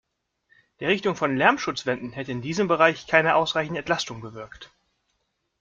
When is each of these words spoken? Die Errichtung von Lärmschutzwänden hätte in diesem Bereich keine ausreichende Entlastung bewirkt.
Die 0.79 0.85
Errichtung 0.85 1.15
von 1.15 1.37
Lärmschutzwänden 1.37 2.11
hätte 2.11 2.31
in 2.31 2.41
diesem 2.41 2.67
Bereich 2.67 3.05
keine 3.05 3.35
ausreichende 3.35 3.81
Entlastung 3.81 4.19
bewirkt. 4.19 4.71